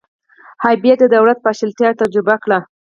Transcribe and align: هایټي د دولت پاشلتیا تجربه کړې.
هایټي 0.63 0.93
د 0.99 1.03
دولت 1.15 1.37
پاشلتیا 1.45 1.89
تجربه 2.01 2.35
کړې. 2.43 2.59